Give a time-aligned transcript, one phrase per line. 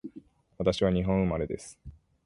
[0.57, 1.77] 私は日本生まれです